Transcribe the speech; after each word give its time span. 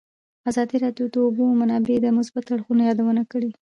ازادي 0.49 0.75
راډیو 0.85 1.05
د 1.09 1.11
د 1.13 1.15
اوبو 1.25 1.43
منابع 1.61 1.95
د 2.01 2.07
مثبتو 2.17 2.49
اړخونو 2.55 2.81
یادونه 2.89 3.21
کړې. 3.31 3.49